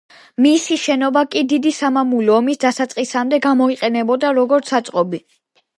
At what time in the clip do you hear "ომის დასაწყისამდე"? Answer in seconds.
2.39-3.43